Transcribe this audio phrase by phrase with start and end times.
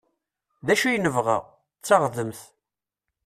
[0.67, 1.37] Dacu i nebɣa?
[1.79, 2.41] D taɣdemt!